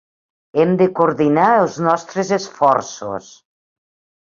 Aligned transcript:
Hem 0.61 0.71
de 0.79 0.87
coordinar 0.99 1.51
els 1.65 1.77
nostres 1.89 2.33
esforços. 2.41 3.31